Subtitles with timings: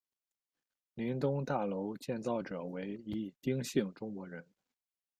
[0.95, 4.43] 林东大楼建造者为一丁姓中国人。